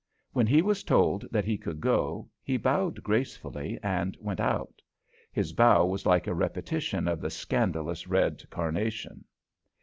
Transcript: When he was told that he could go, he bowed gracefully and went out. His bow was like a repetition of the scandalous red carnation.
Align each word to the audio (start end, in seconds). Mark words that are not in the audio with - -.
When 0.33 0.47
he 0.47 0.63
was 0.63 0.83
told 0.83 1.27
that 1.29 1.45
he 1.45 1.59
could 1.59 1.79
go, 1.79 2.27
he 2.41 2.57
bowed 2.57 3.03
gracefully 3.03 3.77
and 3.83 4.17
went 4.19 4.39
out. 4.39 4.81
His 5.31 5.53
bow 5.53 5.85
was 5.85 6.07
like 6.07 6.25
a 6.25 6.33
repetition 6.33 7.07
of 7.07 7.21
the 7.21 7.29
scandalous 7.29 8.07
red 8.07 8.41
carnation. 8.49 9.25